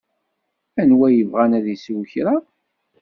Anwa 0.81 1.07
yebɣan 1.11 1.51
ad 1.57 1.65
isew 1.73 2.01
kra? 2.11 2.35